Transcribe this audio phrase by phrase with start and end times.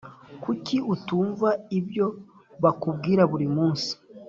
[0.43, 1.49] kuki utumva
[1.79, 2.07] ibyo
[2.63, 3.91] bakumbwira buri munsi